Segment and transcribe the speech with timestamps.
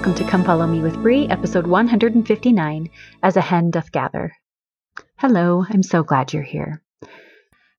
[0.00, 2.88] welcome to Come Follow Me with Bree, episode 159
[3.22, 4.32] As a Hen Doth Gather.
[5.18, 6.82] Hello, I'm so glad you're here.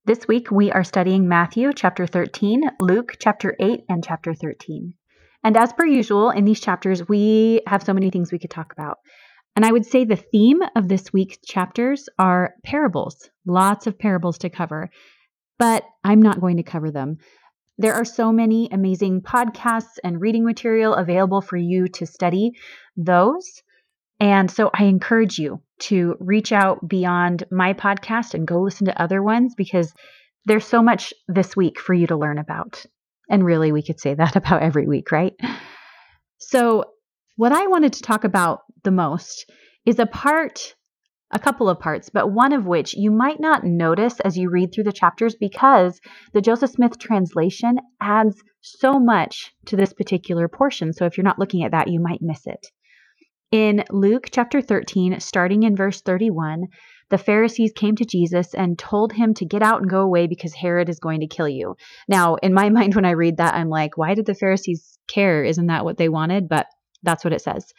[0.04, 4.94] This week we are studying Matthew chapter 13, Luke chapter 8, and chapter 13.
[5.42, 8.72] And as per usual, in these chapters, we have so many things we could talk
[8.72, 8.98] about.
[9.56, 14.38] And I would say the theme of this week's chapters are parables, lots of parables
[14.38, 14.90] to cover,
[15.58, 17.18] but I'm not going to cover them.
[17.82, 22.52] There are so many amazing podcasts and reading material available for you to study
[22.96, 23.60] those.
[24.20, 29.02] And so I encourage you to reach out beyond my podcast and go listen to
[29.02, 29.92] other ones because
[30.44, 32.86] there's so much this week for you to learn about.
[33.28, 35.34] And really, we could say that about every week, right?
[36.38, 36.84] So,
[37.34, 39.50] what I wanted to talk about the most
[39.84, 40.76] is a part
[41.32, 44.72] a couple of parts, but one of which you might not notice as you read
[44.72, 46.00] through the chapters because
[46.34, 50.92] the Joseph Smith translation adds so much to this particular portion.
[50.92, 52.66] So if you're not looking at that, you might miss it.
[53.50, 56.68] In Luke chapter 13, starting in verse 31,
[57.10, 60.54] the Pharisees came to Jesus and told him to get out and go away because
[60.54, 61.76] Herod is going to kill you.
[62.08, 65.44] Now, in my mind, when I read that, I'm like, why did the Pharisees care?
[65.44, 66.48] Isn't that what they wanted?
[66.48, 66.66] But
[67.02, 67.72] that's what it says.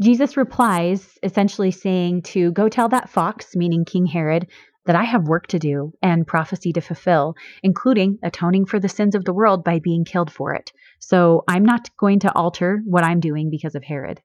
[0.00, 4.46] Jesus replies, essentially saying to go tell that fox, meaning King Herod,
[4.86, 9.14] that I have work to do and prophecy to fulfill, including atoning for the sins
[9.14, 10.72] of the world by being killed for it.
[11.00, 14.22] So I'm not going to alter what I'm doing because of Herod.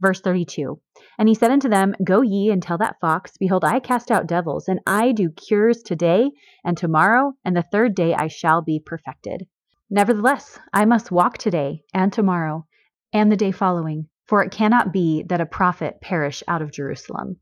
[0.00, 0.80] Verse 32
[1.18, 4.26] And he said unto them, Go ye and tell that fox, Behold, I cast out
[4.26, 6.30] devils, and I do cures today
[6.64, 9.46] and tomorrow, and the third day I shall be perfected.
[9.90, 12.66] Nevertheless, I must walk today and tomorrow
[13.12, 17.40] and the day following for it cannot be that a prophet perish out of Jerusalem.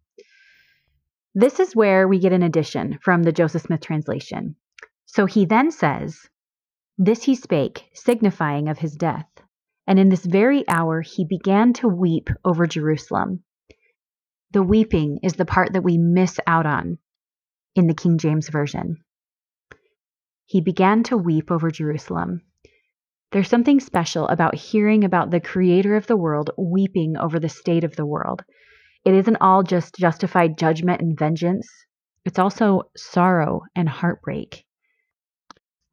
[1.34, 4.56] This is where we get an addition from the Joseph Smith translation.
[5.04, 6.18] So he then says,
[6.96, 9.28] This he spake, signifying of his death.
[9.86, 13.44] And in this very hour he began to weep over Jerusalem.
[14.52, 16.96] The weeping is the part that we miss out on
[17.74, 19.04] in the King James Version.
[20.46, 22.47] He began to weep over Jerusalem.
[23.30, 27.84] There's something special about hearing about the creator of the world weeping over the state
[27.84, 28.42] of the world.
[29.04, 31.68] It isn't all just justified judgment and vengeance,
[32.24, 34.64] it's also sorrow and heartbreak.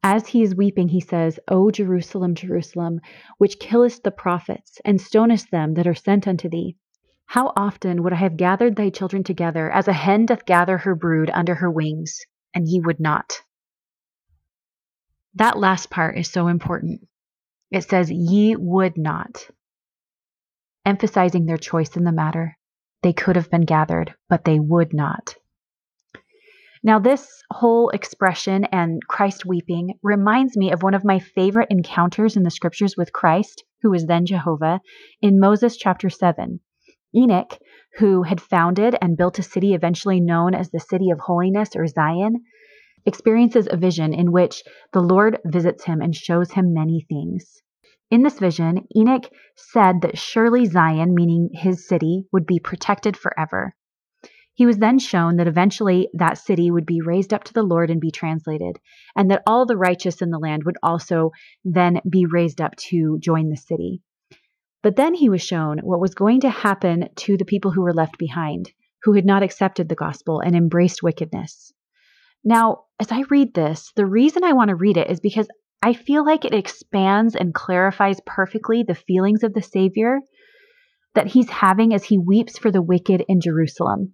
[0.02, 3.00] As he is weeping, he says, O Jerusalem, Jerusalem,
[3.38, 6.78] which killest the prophets and stonest them that are sent unto thee.
[7.26, 10.96] How often would I have gathered thy children together, as a hen doth gather her
[10.96, 12.20] brood under her wings,
[12.54, 13.42] and ye would not.
[15.34, 17.08] That last part is so important.
[17.72, 19.48] It says, Ye would not,
[20.86, 22.58] emphasizing their choice in the matter.
[23.02, 25.36] They could have been gathered, but they would not.
[26.84, 32.38] Now, this whole expression and Christ weeping reminds me of one of my favorite encounters
[32.38, 34.82] in the scriptures with Christ, who was then Jehovah,
[35.20, 36.60] in Moses chapter 7.
[37.16, 37.58] Enoch,
[37.98, 41.88] who had founded and built a city eventually known as the City of Holiness or
[41.88, 42.44] Zion,
[43.06, 47.62] experiences a vision in which the Lord visits him and shows him many things.
[48.12, 53.76] In this vision, Enoch said that surely Zion, meaning his city, would be protected forever.
[54.54, 57.90] He was then shown that eventually that city would be raised up to the Lord
[57.90, 58.80] and be translated,
[59.16, 61.32] and that all the righteous in the land would also
[61.66, 64.02] then be raised up to join the city.
[64.82, 67.94] But then he was shown what was going to happen to the people who were
[67.94, 68.72] left behind,
[69.04, 71.74] who had not accepted the gospel and embraced wickedness.
[72.48, 75.48] Now, as I read this, the reason I want to read it is because
[75.82, 80.20] I feel like it expands and clarifies perfectly the feelings of the Savior
[81.16, 84.14] that he's having as he weeps for the wicked in Jerusalem.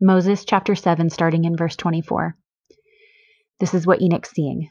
[0.00, 2.36] Moses chapter 7, starting in verse 24.
[3.60, 4.70] This is what Enoch's seeing.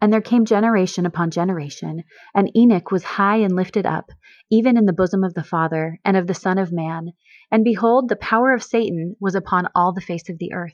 [0.00, 4.10] And there came generation upon generation, and Enoch was high and lifted up,
[4.50, 7.12] even in the bosom of the Father and of the Son of Man.
[7.50, 10.72] And behold, the power of Satan was upon all the face of the earth.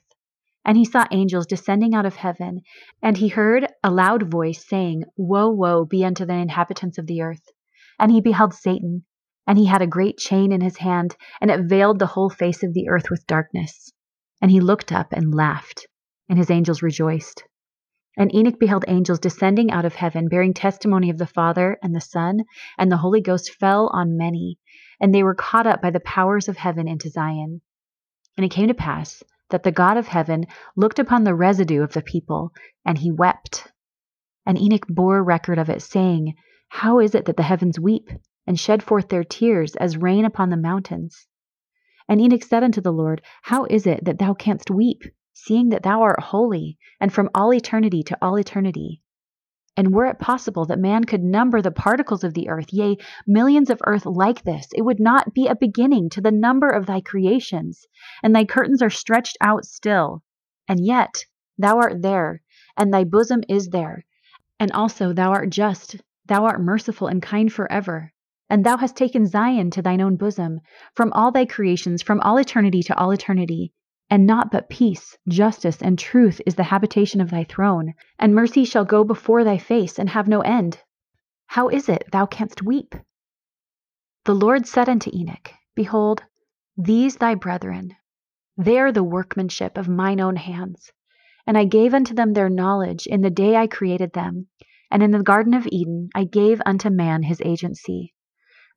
[0.67, 2.63] And he saw angels descending out of heaven,
[3.01, 7.23] and he heard a loud voice saying, Woe, woe be unto the inhabitants of the
[7.23, 7.53] earth.
[8.01, 9.05] And he beheld Satan,
[9.47, 12.65] and he had a great chain in his hand, and it veiled the whole face
[12.65, 13.93] of the earth with darkness.
[14.43, 15.87] And he looked up and laughed,
[16.29, 17.45] and his angels rejoiced.
[18.17, 22.01] And Enoch beheld angels descending out of heaven, bearing testimony of the Father and the
[22.01, 22.41] Son,
[22.77, 24.59] and the Holy Ghost fell on many,
[25.01, 27.61] and they were caught up by the powers of heaven into Zion.
[28.37, 31.93] And it came to pass that the God of heaven looked upon the residue of
[31.93, 32.53] the people,
[32.85, 33.67] and he wept.
[34.45, 36.35] And Enoch bore record of it, saying,
[36.69, 38.11] How is it that the heavens weep,
[38.47, 41.27] and shed forth their tears as rain upon the mountains?
[42.09, 45.03] And Enoch said unto the Lord, How is it that thou canst weep,
[45.33, 49.03] seeing that thou art holy, and from all eternity to all eternity?
[49.79, 52.97] And were it possible that man could number the particles of the earth, yea,
[53.27, 56.87] millions of earth like this, it would not be a beginning to the number of
[56.87, 57.87] thy creations.
[58.23, 60.23] And thy curtains are stretched out still.
[60.67, 61.27] And yet
[61.59, 62.43] thou art there,
[62.77, 64.07] and thy bosom is there.
[64.59, 68.13] And also thou art just, thou art merciful and kind forever.
[68.49, 70.61] And thou hast taken Zion to thine own bosom,
[70.95, 73.73] from all thy creations, from all eternity to all eternity.
[74.09, 78.65] And not but peace, justice, and truth is the habitation of thy throne, and mercy
[78.65, 80.81] shall go before thy face and have no end.
[81.49, 82.95] How is it thou canst weep?
[84.25, 86.23] The Lord said unto Enoch, Behold,
[86.77, 87.97] these thy brethren,
[88.57, 90.93] they are the workmanship of mine own hands.
[91.45, 94.47] And I gave unto them their knowledge in the day I created them,
[94.89, 98.15] and in the Garden of Eden I gave unto man his agency.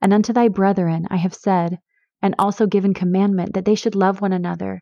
[0.01, 1.79] And unto thy brethren I have said,
[2.19, 4.81] and also given commandment that they should love one another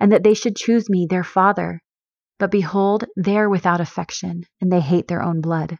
[0.00, 1.82] and that they should choose me their father.
[2.38, 5.78] But behold, they are without affection, and they hate their own blood.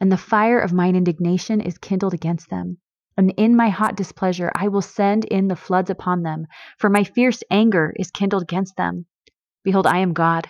[0.00, 2.78] And the fire of mine indignation is kindled against them.
[3.16, 6.46] And in my hot displeasure I will send in the floods upon them,
[6.78, 9.06] for my fierce anger is kindled against them.
[9.62, 10.48] Behold, I am God.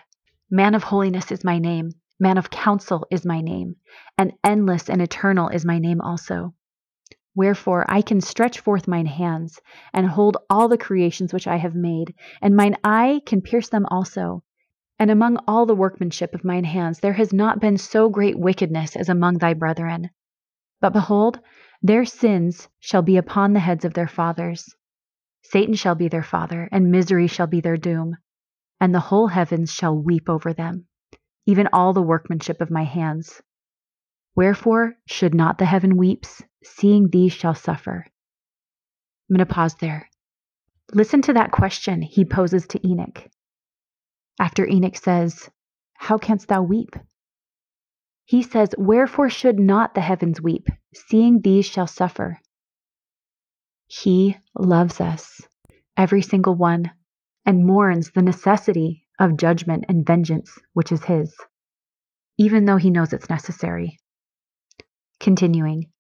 [0.50, 1.90] Man of holiness is my name.
[2.20, 3.76] Man of counsel is my name.
[4.18, 6.54] And endless and eternal is my name also.
[7.34, 9.60] Wherefore I can stretch forth mine hands,
[9.92, 13.86] and hold all the creations which I have made, and mine eye can pierce them
[13.86, 14.42] also.
[14.98, 18.96] And among all the workmanship of mine hands there has not been so great wickedness
[18.96, 20.10] as among thy brethren.
[20.80, 21.40] But behold,
[21.82, 24.74] their sins shall be upon the heads of their fathers.
[25.42, 28.16] Satan shall be their father, and misery shall be their doom.
[28.80, 30.86] And the whole heavens shall weep over them,
[31.46, 33.40] even all the workmanship of my hands.
[34.34, 38.04] Wherefore should not the heaven weeps, seeing these shall suffer?
[39.28, 40.08] I'm going to pause there.
[40.92, 43.28] Listen to that question he poses to Enoch.
[44.40, 45.48] After Enoch says,
[45.94, 46.96] How canst thou weep?
[48.24, 52.40] He says, Wherefore should not the heavens weep, seeing these shall suffer?
[53.86, 55.42] He loves us,
[55.96, 56.92] every single one,
[57.44, 61.36] and mourns the necessity of judgment and vengeance, which is his,
[62.38, 63.98] even though he knows it's necessary.
[65.18, 65.90] Continuing,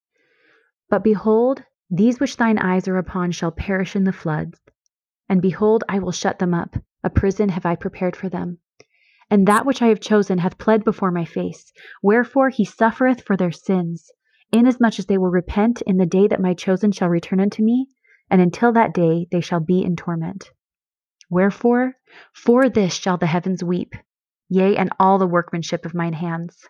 [0.90, 4.60] But behold, these which thine eyes are upon shall perish in the floods.
[5.28, 8.58] And behold, I will shut them up, a prison have I prepared for them.
[9.30, 11.72] And that which I have chosen hath pled before my face.
[12.02, 14.10] Wherefore he suffereth for their sins,
[14.52, 17.86] inasmuch as they will repent in the day that my chosen shall return unto me,
[18.28, 20.50] and until that day they shall be in torment.
[21.30, 21.94] Wherefore,
[22.32, 23.94] for this shall the heavens weep,
[24.48, 26.68] yea, and all the workmanship of mine hands.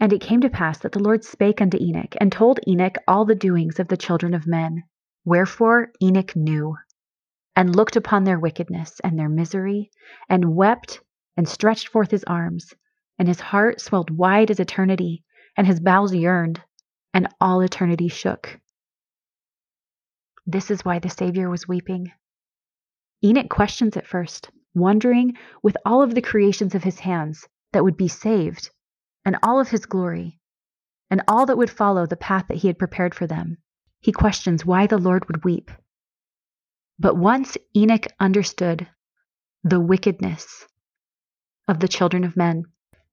[0.00, 3.24] And it came to pass that the Lord spake unto Enoch, and told Enoch all
[3.24, 4.84] the doings of the children of men.
[5.24, 6.76] Wherefore Enoch knew,
[7.56, 9.90] and looked upon their wickedness and their misery,
[10.28, 11.00] and wept,
[11.36, 12.74] and stretched forth his arms,
[13.18, 15.24] and his heart swelled wide as eternity,
[15.56, 16.60] and his bowels yearned,
[17.14, 18.58] and all eternity shook.
[20.46, 22.12] This is why the Savior was weeping.
[23.22, 27.96] Enoch questions at first, wondering with all of the creations of his hands that would
[27.96, 28.70] be saved
[29.24, 30.40] and all of his glory,
[31.10, 33.58] and all that would follow the path that he had prepared for them,
[34.00, 35.70] he questions why the Lord would weep.
[36.98, 38.88] But once Enoch understood
[39.62, 40.66] the wickedness
[41.66, 42.64] of the children of men,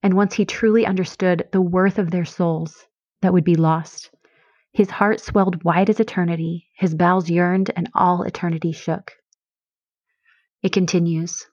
[0.04, 2.86] and once he truly understood the worth of their souls
[3.22, 4.12] that would be lost,
[4.74, 9.12] his heart swelled wide as eternity, his bowels yearned, and all eternity shook.
[10.62, 11.46] It continues.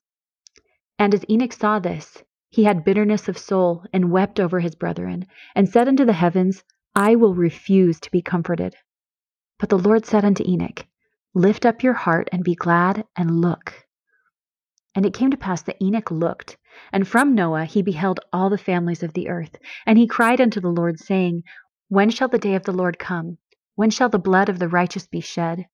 [0.99, 5.27] And as Enoch saw this, he had bitterness of soul and wept over his brethren,
[5.55, 6.65] and said unto the heavens,
[6.95, 8.75] I will refuse to be comforted.
[9.59, 10.87] But the Lord said unto Enoch,
[11.35, 13.87] Lift up your heart and be glad, and look.
[14.95, 16.57] And it came to pass that Enoch looked,
[16.93, 19.57] and from Noah he beheld all the families of the earth.
[19.85, 21.43] And he cried unto the Lord, saying,
[21.89, 23.39] When shall the day of the Lord come?
[23.75, 25.67] When shall the blood of the righteous be shed?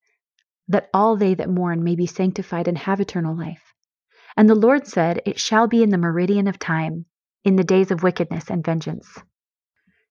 [0.69, 3.74] That all they that mourn may be sanctified and have eternal life.
[4.37, 7.07] And the Lord said, It shall be in the meridian of time,
[7.45, 9.19] in the days of wickedness and vengeance.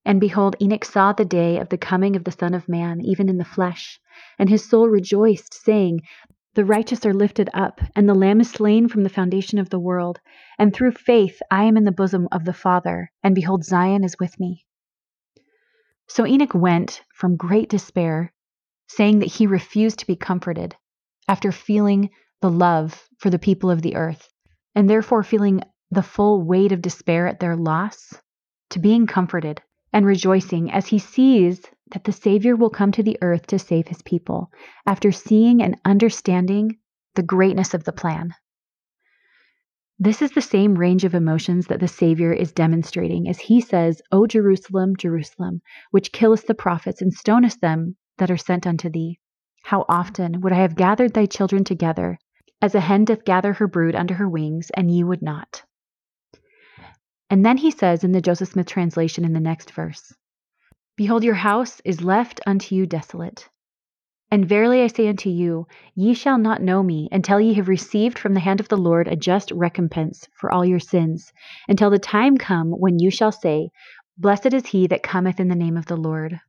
[0.04, 3.28] And behold, Enoch saw the day of the coming of the Son of Man, even
[3.28, 4.00] in the flesh.
[4.38, 6.02] And his soul rejoiced, saying,
[6.54, 9.78] The righteous are lifted up, and the Lamb is slain from the foundation of the
[9.78, 10.20] world.
[10.58, 14.16] And through faith I am in the bosom of the Father, and behold, Zion is
[14.18, 14.66] with me.
[16.06, 18.32] So Enoch went from great despair,
[18.88, 20.76] saying that he refused to be comforted,
[21.26, 22.10] after feeling
[22.44, 24.28] the love for the people of the earth,
[24.74, 28.20] and therefore feeling the full weight of despair at their loss,
[28.68, 29.62] to being comforted
[29.94, 33.88] and rejoicing as he sees that the Savior will come to the earth to save
[33.88, 34.50] his people
[34.86, 36.76] after seeing and understanding
[37.14, 38.34] the greatness of the plan.
[39.98, 44.02] This is the same range of emotions that the Savior is demonstrating as he says,
[44.12, 49.18] O Jerusalem, Jerusalem, which killest the prophets and stonest them that are sent unto thee.
[49.62, 52.18] How often would I have gathered thy children together,
[52.64, 55.62] as a hen doth gather her brood under her wings, and ye would not.
[57.28, 60.14] And then he says in the Joseph Smith translation in the next verse
[60.96, 63.50] Behold, your house is left unto you desolate.
[64.30, 68.18] And verily I say unto you, ye shall not know me until ye have received
[68.18, 71.34] from the hand of the Lord a just recompense for all your sins,
[71.68, 73.68] until the time come when you shall say,
[74.16, 76.40] Blessed is he that cometh in the name of the Lord.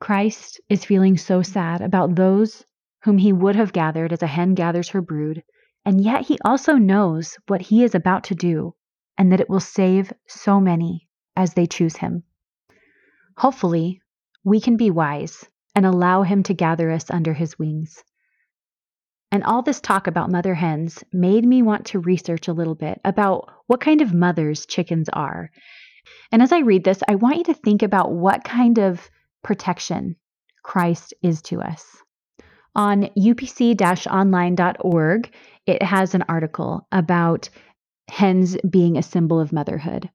[0.00, 2.64] Christ is feeling so sad about those
[3.04, 5.42] whom he would have gathered as a hen gathers her brood,
[5.84, 8.74] and yet he also knows what he is about to do
[9.16, 12.22] and that it will save so many as they choose him.
[13.36, 14.00] Hopefully,
[14.44, 18.02] we can be wise and allow Him to gather us under His wings.
[19.30, 23.00] And all this talk about mother hens made me want to research a little bit
[23.04, 25.50] about what kind of mothers chickens are.
[26.32, 29.08] And as I read this, I want you to think about what kind of
[29.44, 30.16] protection
[30.64, 32.02] Christ is to us.
[32.78, 35.30] On upc online.org,
[35.66, 37.50] it has an article about
[38.08, 40.08] hens being a symbol of motherhood.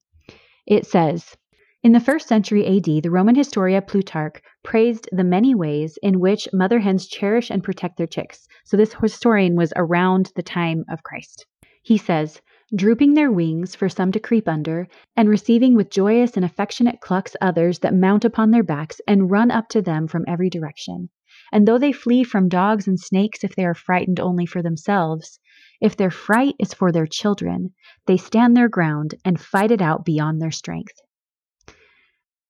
[0.66, 1.36] It says,
[1.84, 6.48] in the first century AD, the Roman historian Plutarch praised the many ways in which
[6.54, 8.48] mother hens cherish and protect their chicks.
[8.64, 11.46] So, this historian was around the time of Christ.
[11.82, 12.42] He says,
[12.74, 17.36] drooping their wings for some to creep under, and receiving with joyous and affectionate clucks
[17.42, 21.10] others that mount upon their backs and run up to them from every direction.
[21.54, 25.40] And though they flee from dogs and snakes if they are frightened only for themselves,
[25.80, 27.76] if their fright is for their children,
[28.08, 30.96] they stand their ground and fight it out beyond their strength.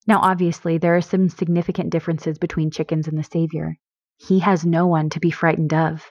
[0.07, 3.77] Now, obviously, there are some significant differences between chickens and the Savior.
[4.15, 6.09] He has no one to be frightened of,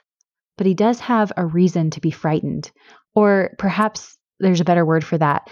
[0.55, 2.71] but he does have a reason to be frightened.
[3.15, 5.49] Or perhaps there's a better word for that,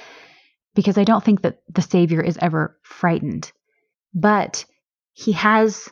[0.76, 3.52] because I don't think that the Savior is ever frightened.
[4.14, 4.64] But
[5.14, 5.90] he has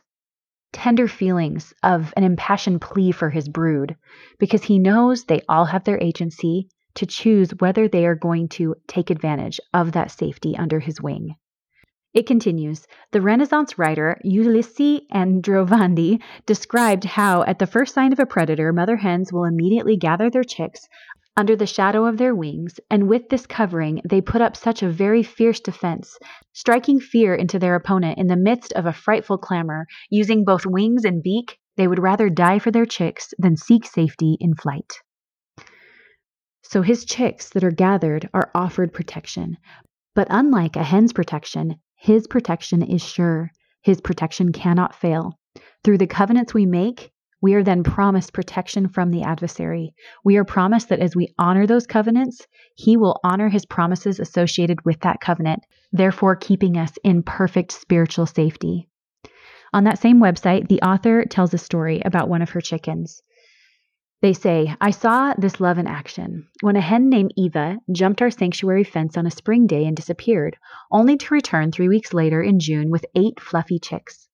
[0.71, 3.95] tender feelings of an impassioned plea for his brood,
[4.37, 8.75] because he knows they all have their agency to choose whether they are going to
[8.87, 11.35] take advantage of that safety under his wing.
[12.13, 18.25] It continues The Renaissance writer Ulisse Aldrovandi described how, at the first sign of a
[18.25, 20.87] predator, mother hens will immediately gather their chicks
[21.39, 24.89] under the shadow of their wings, and with this covering they put up such a
[24.89, 26.17] very fierce defense,
[26.51, 31.05] striking fear into their opponent in the midst of a frightful clamor, using both wings
[31.05, 31.57] and beak.
[31.77, 34.91] They would rather die for their chicks than seek safety in flight.
[36.63, 39.55] So his chicks that are gathered are offered protection.
[40.15, 43.49] But unlike a hen's protection, his protection is sure.
[43.81, 45.39] His protection cannot fail.
[45.85, 49.93] Through the covenants we make, we are then promised protection from the adversary.
[50.23, 54.83] We are promised that as we honor those covenants, he will honor his promises associated
[54.85, 58.87] with that covenant, therefore keeping us in perfect spiritual safety.
[59.73, 63.21] On that same website, the author tells a story about one of her chickens.
[64.21, 68.31] They say, I saw this love in action when a hen named Eva jumped our
[68.31, 70.57] sanctuary fence on a spring day and disappeared,
[70.91, 74.28] only to return three weeks later in June with eight fluffy chicks.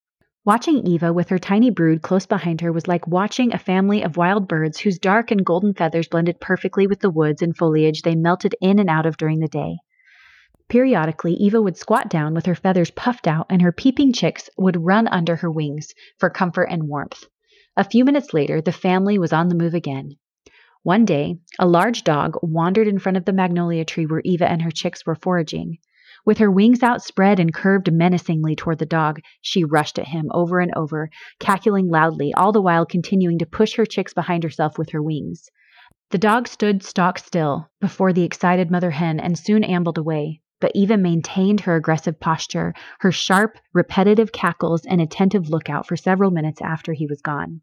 [0.46, 4.16] Watching Eva with her tiny brood close behind her was like watching a family of
[4.16, 8.14] wild birds whose dark and golden feathers blended perfectly with the woods and foliage they
[8.14, 9.78] melted in and out of during the day.
[10.70, 14.86] Periodically, Eva would squat down with her feathers puffed out, and her peeping chicks would
[14.86, 17.26] run under her wings for comfort and warmth.
[17.76, 20.12] A few minutes later, the family was on the move again.
[20.84, 24.62] One day, a large dog wandered in front of the magnolia tree where Eva and
[24.62, 25.80] her chicks were foraging.
[26.26, 30.60] With her wings outspread and curved menacingly toward the dog, she rushed at him over
[30.60, 34.90] and over, cackling loudly, all the while continuing to push her chicks behind herself with
[34.90, 35.50] her wings.
[36.10, 40.72] The dog stood stock still before the excited mother hen and soon ambled away, but
[40.74, 46.62] Eva maintained her aggressive posture, her sharp, repetitive cackles, and attentive lookout for several minutes
[46.62, 47.62] after he was gone.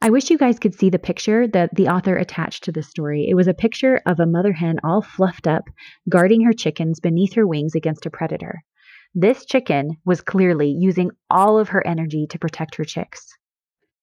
[0.00, 3.26] I wish you guys could see the picture that the author attached to the story.
[3.28, 5.64] It was a picture of a mother hen all fluffed up,
[6.08, 8.62] guarding her chickens beneath her wings against a predator.
[9.14, 13.36] This chicken was clearly using all of her energy to protect her chicks.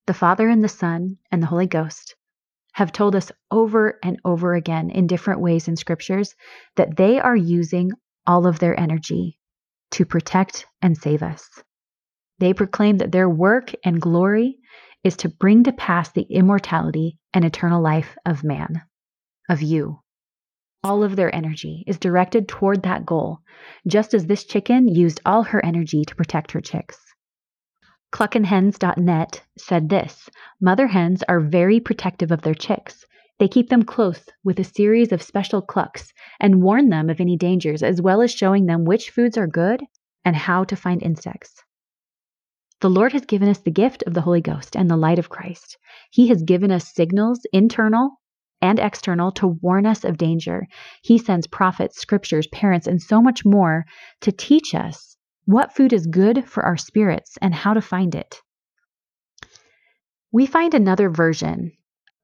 [0.06, 2.16] The Father and the Son and the Holy Ghost
[2.72, 6.34] have told us over and over again in different ways in scriptures
[6.74, 7.92] that they are using
[8.26, 9.38] all of their energy
[9.92, 11.48] to protect and save us.
[12.40, 14.58] They proclaim that their work and glory
[15.04, 18.82] is to bring to pass the immortality and eternal life of man,
[19.48, 20.00] of you.
[20.82, 23.38] All of their energy is directed toward that goal,
[23.86, 26.98] just as this chicken used all her energy to protect her chicks.
[28.12, 30.28] Cluckinhens.net said this
[30.60, 33.04] Mother hens are very protective of their chicks.
[33.38, 37.36] They keep them close with a series of special clucks and warn them of any
[37.36, 39.82] dangers, as well as showing them which foods are good
[40.24, 41.62] and how to find insects.
[42.80, 45.28] The Lord has given us the gift of the Holy Ghost and the light of
[45.28, 45.78] Christ.
[46.10, 48.20] He has given us signals, internal
[48.60, 50.66] and external, to warn us of danger.
[51.02, 53.84] He sends prophets, scriptures, parents, and so much more
[54.20, 58.40] to teach us what food is good for our spirits and how to find it.
[60.32, 61.72] We find another version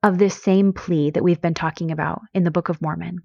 [0.03, 3.19] of this same plea that we've been talking about in the Book of Mormon.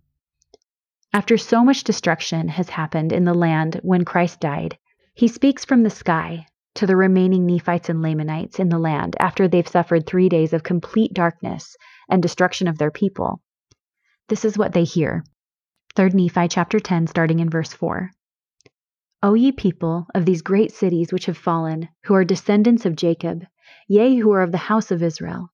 [1.14, 4.78] After so much destruction has happened in the land when Christ died,
[5.14, 9.48] he speaks from the sky to the remaining Nephites and Lamanites in the land after
[9.48, 11.76] they've suffered three days of complete darkness
[12.10, 13.42] and destruction of their people.
[14.30, 15.24] This is what they hear.
[15.96, 18.12] 3 Nephi chapter 10, starting in verse 4.
[19.24, 23.44] O ye people of these great cities which have fallen, who are descendants of Jacob,
[23.88, 25.50] yea, who are of the house of Israel,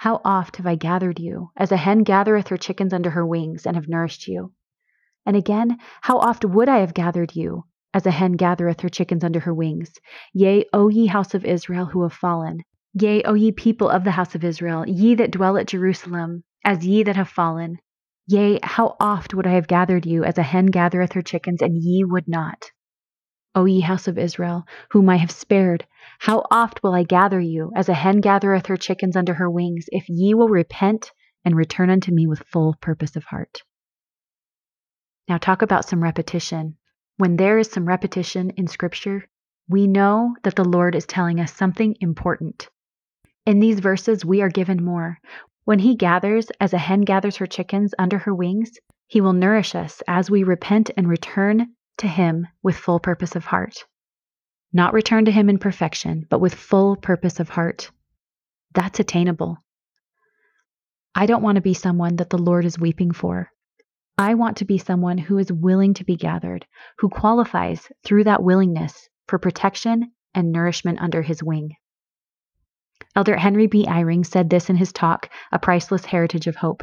[0.00, 3.66] how oft have I gathered you, as a hen gathereth her chickens under her wings,
[3.66, 4.54] and have nourished you?
[5.26, 9.24] And again, how oft would I have gathered you, as a hen gathereth her chickens
[9.24, 9.92] under her wings?
[10.32, 12.62] Yea, O ye house of Israel who have fallen.
[12.94, 16.86] Yea, O ye people of the house of Israel, ye that dwell at Jerusalem, as
[16.86, 17.78] ye that have fallen.
[18.26, 21.76] Yea, how oft would I have gathered you, as a hen gathereth her chickens, and
[21.76, 22.70] ye would not.
[23.54, 25.84] O ye house of Israel, whom I have spared,
[26.20, 29.86] how oft will I gather you, as a hen gathereth her chickens under her wings,
[29.88, 31.10] if ye will repent
[31.44, 33.62] and return unto me with full purpose of heart.
[35.28, 36.76] Now, talk about some repetition.
[37.20, 39.28] When there is some repetition in Scripture,
[39.68, 42.70] we know that the Lord is telling us something important.
[43.44, 45.18] In these verses, we are given more.
[45.66, 48.70] When He gathers, as a hen gathers her chickens under her wings,
[49.06, 53.44] He will nourish us as we repent and return to Him with full purpose of
[53.44, 53.84] heart.
[54.72, 57.90] Not return to Him in perfection, but with full purpose of heart.
[58.72, 59.58] That's attainable.
[61.14, 63.52] I don't want to be someone that the Lord is weeping for.
[64.20, 66.66] I want to be someone who is willing to be gathered,
[66.98, 71.76] who qualifies through that willingness for protection and nourishment under His wing.
[73.16, 73.86] Elder Henry B.
[73.86, 76.82] Eyring said this in his talk, A Priceless Heritage of Hope.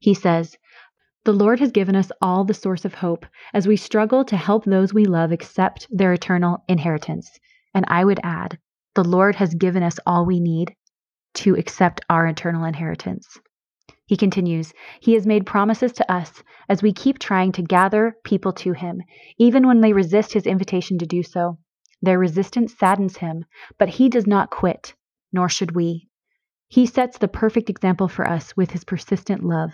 [0.00, 0.56] He says,
[1.24, 4.64] the Lord has given us all the source of hope as we struggle to help
[4.64, 7.30] those we love accept their eternal inheritance.
[7.74, 8.58] And I would add,
[8.96, 10.74] the Lord has given us all we need
[11.34, 13.38] to accept our eternal inheritance.
[14.06, 18.52] He continues, He has made promises to us as we keep trying to gather people
[18.52, 19.02] to Him,
[19.36, 21.58] even when they resist His invitation to do so.
[22.00, 23.44] Their resistance saddens Him,
[23.78, 24.94] but He does not quit,
[25.32, 26.08] nor should we.
[26.68, 29.72] He sets the perfect example for us with His persistent love.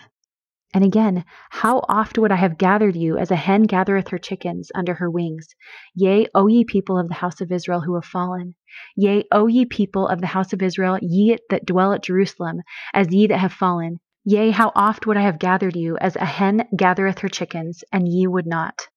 [0.74, 4.72] And again, how oft would I have gathered you as a hen gathereth her chickens
[4.74, 5.54] under her wings?
[5.94, 8.54] Yea, O ye people of the house of Israel who have fallen.
[8.96, 12.62] Yea, O ye people of the house of Israel, ye that dwell at Jerusalem,
[12.94, 14.00] as ye that have fallen.
[14.24, 18.06] Yea, how oft would I have gathered you as a hen gathereth her chickens, and
[18.06, 18.88] ye would not.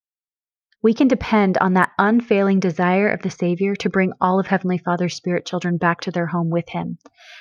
[0.83, 4.77] We can depend on that unfailing desire of the Savior to bring all of Heavenly
[4.77, 6.99] Father's spirit children back to their home with Him.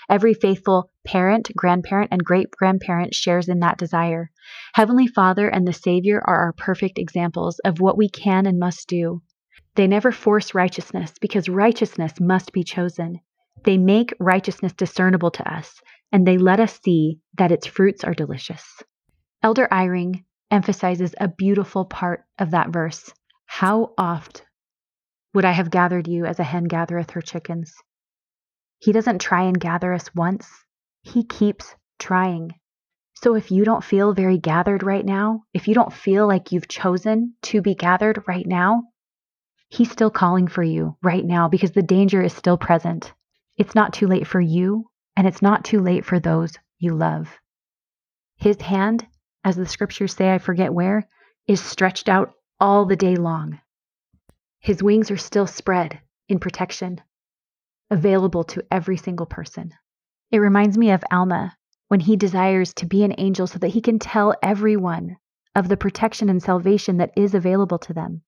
[0.08, 4.30] Every faithful parent, grandparent, and great grandparent shares in that desire.
[4.72, 8.88] Heavenly Father and the Savior are our perfect examples of what we can and must
[8.88, 9.20] do.
[9.74, 13.20] They never force righteousness because righteousness must be chosen.
[13.64, 15.82] They make righteousness discernible to us,
[16.14, 18.80] and they let us see that its fruits are delicious.
[19.42, 23.12] Elder Eyring emphasizes a beautiful part of that verse.
[23.46, 24.44] How oft
[25.34, 27.74] would I have gathered you as a hen gathereth her chickens?
[28.78, 30.48] He doesn't try and gather us once,
[31.02, 32.52] he keeps trying.
[33.14, 36.68] So if you don't feel very gathered right now, if you don't feel like you've
[36.68, 38.84] chosen to be gathered right now,
[39.68, 43.12] he's still calling for you right now because the danger is still present.
[43.56, 47.38] It's not too late for you, and it's not too late for those you love.
[48.36, 49.06] His hand,
[49.44, 51.08] as the scriptures say, I forget where,
[51.46, 53.60] is stretched out all the day long.
[54.58, 57.00] His wings are still spread in protection,
[57.90, 59.72] available to every single person.
[60.30, 61.56] It reminds me of Alma
[61.88, 65.16] when he desires to be an angel so that he can tell everyone
[65.54, 68.22] of the protection and salvation that is available to them.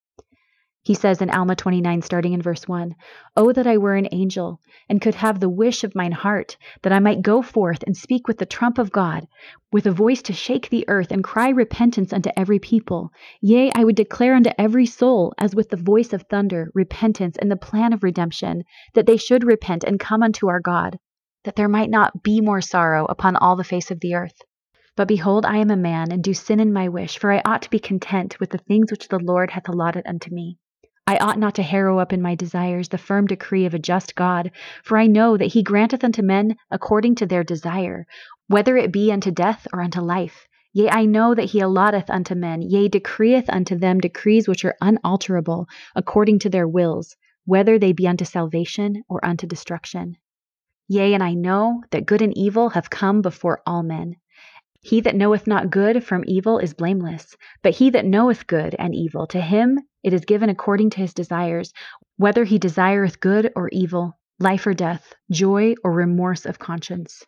[0.87, 2.95] He says in Alma 29, starting in verse 1
[3.37, 6.93] Oh, that I were an angel, and could have the wish of mine heart, that
[6.93, 9.27] I might go forth and speak with the trump of God,
[9.73, 13.11] with a voice to shake the earth, and cry repentance unto every people.
[13.41, 17.51] Yea, I would declare unto every soul, as with the voice of thunder, repentance and
[17.51, 18.63] the plan of redemption,
[18.95, 21.01] that they should repent and come unto our God,
[21.43, 24.41] that there might not be more sorrow upon all the face of the earth.
[24.95, 27.63] But behold, I am a man, and do sin in my wish, for I ought
[27.63, 30.59] to be content with the things which the Lord hath allotted unto me.
[31.09, 34.17] I ought not to harrow up in my desires the firm decree of a just
[34.17, 34.51] God,
[34.83, 38.07] for I know that he granteth unto men according to their desire.
[38.49, 40.47] whether it be unto death or unto life.
[40.73, 44.77] Yea, I know that he allotteth unto men, yea, decreeth unto them decrees which are
[44.81, 50.17] unalterable, according to their wills, whether they be unto salvation or unto destruction.
[50.89, 54.17] Yea, and I know that good and evil have come before all men.
[54.81, 58.95] He that knoweth not good from evil is blameless, but he that knoweth good and
[58.95, 61.73] evil, to him it is given according to his desires,
[62.17, 67.25] whether he desireth good or evil, life or death, joy or remorse of conscience.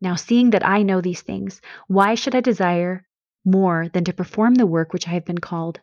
[0.00, 3.06] Now, seeing that I know these things, why should I desire
[3.44, 5.78] more than to perform the work which I have been called?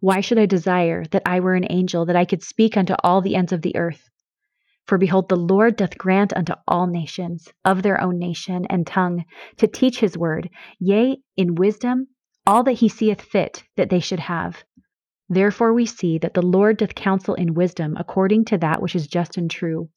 [0.00, 3.20] Why should I desire that I were an angel, that I could speak unto all
[3.20, 4.08] the ends of the earth?
[4.86, 9.24] For behold, the Lord doth grant unto all nations of their own nation and tongue
[9.56, 12.06] to teach his word, yea, in wisdom,
[12.46, 14.64] all that he seeth fit that they should have.
[15.32, 19.06] Therefore we see that the Lord doth counsel in wisdom according to that which is
[19.06, 19.88] just and true.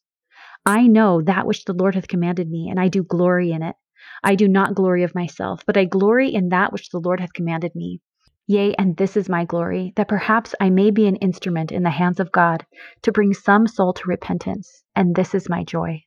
[0.65, 3.75] I know that which the Lord hath commanded me, and I do glory in it.
[4.23, 7.33] I do not glory of myself, but I glory in that which the Lord hath
[7.33, 7.99] commanded me.
[8.47, 11.89] Yea, and this is my glory, that perhaps I may be an instrument in the
[11.89, 12.65] hands of God
[13.01, 16.01] to bring some soul to repentance, and this is my joy.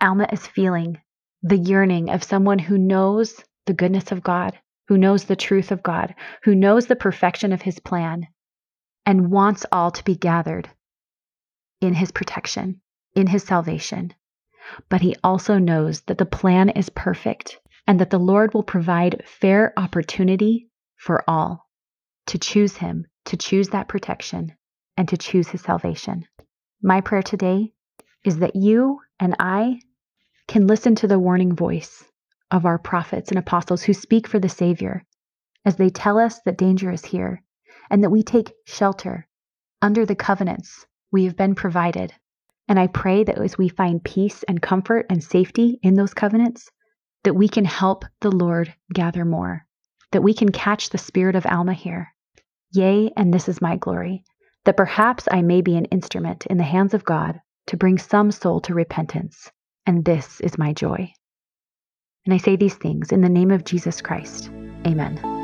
[0.00, 1.00] Alma is feeling
[1.40, 5.84] the yearning of someone who knows the goodness of God, who knows the truth of
[5.84, 8.26] God, who knows the perfection of his plan,
[9.06, 10.68] and wants all to be gathered
[11.80, 12.80] in his protection,
[13.14, 14.12] in his salvation.
[14.88, 19.22] But he also knows that the plan is perfect and that the Lord will provide
[19.26, 21.66] fair opportunity for all
[22.26, 24.52] to choose Him, to choose that protection,
[24.96, 26.26] and to choose His salvation.
[26.82, 27.72] My prayer today
[28.24, 29.80] is that you and I
[30.48, 32.04] can listen to the warning voice
[32.50, 35.04] of our prophets and apostles who speak for the Savior
[35.64, 37.42] as they tell us that danger is here
[37.90, 39.26] and that we take shelter
[39.82, 42.12] under the covenants we have been provided.
[42.68, 46.70] And I pray that as we find peace and comfort and safety in those covenants,
[47.24, 49.66] that we can help the Lord gather more,
[50.12, 52.12] that we can catch the spirit of Alma here,
[52.72, 54.24] Yea, and this is my glory,
[54.64, 58.30] that perhaps I may be an instrument in the hands of God to bring some
[58.30, 59.50] soul to repentance,
[59.86, 61.12] and this is my joy.
[62.24, 64.50] And I say these things in the name of Jesus Christ.
[64.86, 65.35] Amen.